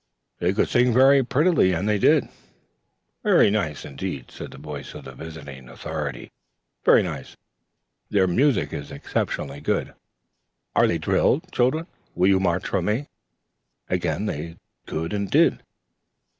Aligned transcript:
They 0.39 0.51
could 0.51 0.67
sing 0.67 0.91
very 0.95 1.21
prettily 1.21 1.73
and 1.73 1.87
they 1.87 1.99
did. 1.99 2.27
"Very 3.21 3.51
nice, 3.51 3.85
indeed," 3.85 4.31
said 4.31 4.49
the 4.49 4.57
voice 4.57 4.95
of 4.95 5.05
visiting 5.05 5.69
authority. 5.69 6.31
"Very 6.83 7.03
nice. 7.03 7.37
Their 8.09 8.25
music 8.25 8.73
is 8.73 8.89
exceptionally 8.89 9.61
good. 9.61 9.89
And 9.89 9.95
are 10.75 10.87
they 10.87 10.97
drilled? 10.97 11.51
Children, 11.51 11.85
will 12.15 12.29
you 12.29 12.39
march 12.39 12.67
for 12.67 12.81
me?" 12.81 13.09
Again 13.89 14.25
they 14.25 14.55
could 14.87 15.13
and 15.13 15.29
did. 15.29 15.61